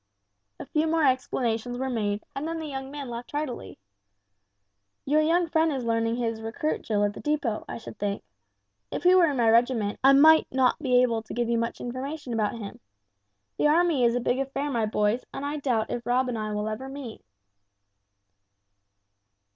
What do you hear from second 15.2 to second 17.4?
and I doubt if Rob and I will ever meet."